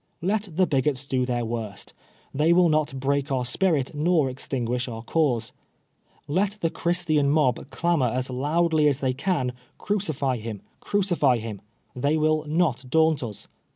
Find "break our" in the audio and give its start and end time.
2.99-3.45